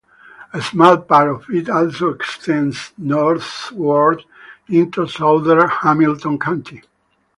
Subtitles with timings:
[0.51, 4.23] A small part of it also extends northward
[4.67, 6.81] into southern Hamilton County.